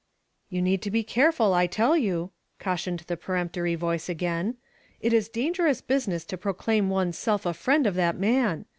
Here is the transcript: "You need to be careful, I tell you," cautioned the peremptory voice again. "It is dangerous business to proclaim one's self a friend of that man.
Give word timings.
"You 0.49 0.63
need 0.63 0.81
to 0.81 0.89
be 0.89 1.03
careful, 1.03 1.53
I 1.53 1.67
tell 1.67 1.95
you," 1.95 2.31
cautioned 2.59 3.01
the 3.01 3.15
peremptory 3.15 3.75
voice 3.75 4.09
again. 4.09 4.57
"It 4.99 5.13
is 5.13 5.29
dangerous 5.29 5.79
business 5.81 6.25
to 6.25 6.37
proclaim 6.39 6.89
one's 6.89 7.19
self 7.19 7.45
a 7.45 7.53
friend 7.53 7.85
of 7.85 7.93
that 7.93 8.17
man. 8.17 8.65